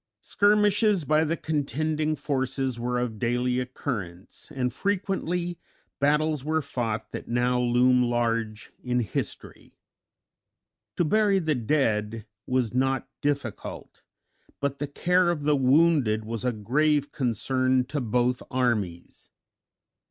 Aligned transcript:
Skirmishes 0.21 1.05
by 1.05 1.23
the 1.23 1.37
contending 1.37 2.15
forces 2.15 2.79
were 2.79 2.97
of 2.97 3.19
daily 3.19 3.59
occurrence, 3.59 4.51
and 4.55 4.73
frequently 4.73 5.59
battles 5.99 6.43
were 6.43 6.63
fought 6.63 7.11
that 7.11 7.27
now 7.27 7.59
loom 7.59 8.01
large 8.01 8.73
in 8.83 9.01
history. 9.01 9.75
To 10.97 11.05
bury 11.05 11.37
the 11.37 11.53
dead 11.53 12.25
was 12.47 12.73
not 12.73 13.09
difficult; 13.21 14.01
but 14.59 14.79
the 14.79 14.87
care 14.87 15.29
of 15.29 15.43
the 15.43 15.55
wounded 15.55 16.25
was 16.25 16.43
a 16.45 16.51
grave 16.51 17.11
concern 17.11 17.85
to 17.85 18.01
both 18.01 18.41
armies. 18.49 19.29